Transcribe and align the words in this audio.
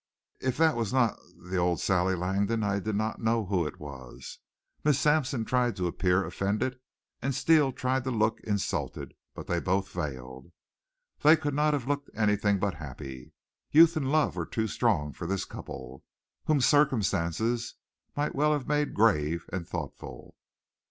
If 0.39 0.57
that 0.57 0.75
was 0.75 0.91
not 0.91 1.19
the 1.37 1.57
old 1.57 1.79
Sally 1.79 2.15
Langdon 2.15 2.63
I 2.63 2.79
did 2.79 2.95
not 2.95 3.21
know 3.21 3.45
who 3.45 3.67
it 3.67 3.79
was. 3.79 4.39
Miss 4.83 4.99
Sampson 4.99 5.45
tried 5.45 5.75
to 5.75 5.85
appear 5.85 6.25
offended, 6.25 6.79
and 7.21 7.35
Steele 7.35 7.71
tried 7.71 8.03
to 8.05 8.09
look 8.09 8.39
insulted, 8.39 9.13
but 9.35 9.45
they 9.45 9.59
both 9.59 9.87
failed. 9.89 10.51
They 11.21 11.37
could 11.37 11.53
not 11.53 11.75
have 11.75 11.85
looked 11.87 12.09
anything 12.15 12.57
but 12.57 12.73
happy. 12.73 13.33
Youth 13.69 13.95
and 13.95 14.11
love 14.11 14.35
were 14.35 14.47
too 14.47 14.65
strong 14.65 15.13
for 15.13 15.27
this 15.27 15.45
couple, 15.45 16.03
whom 16.45 16.61
circumstances 16.61 17.75
might 18.17 18.33
well 18.33 18.53
have 18.53 18.67
made 18.67 18.95
grave 18.95 19.45
and 19.53 19.67
thoughtful. 19.67 20.35